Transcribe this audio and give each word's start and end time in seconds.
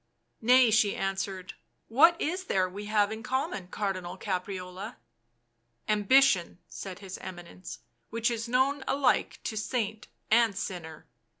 "Nay," 0.51 0.71
she 0.71 0.95
answered. 0.95 1.53
"What 1.87 2.19
is 2.19 2.45
there 2.45 2.67
we 2.67 2.85
have 2.85 3.11
in 3.11 3.21
common, 3.21 3.67
Cardinal 3.67 4.17
Caprarola?"" 4.17 4.95
Ambition," 5.95 6.57
said 6.67 6.97
his 6.97 7.19
Eminence," 7.19 7.81
which 8.09 8.31
is 8.31 8.47
known 8.49 8.83
alike 8.87 9.39
to 9.43 9.55
saint 9.55 10.07
and 10.31 10.57
sinner." 10.57 11.05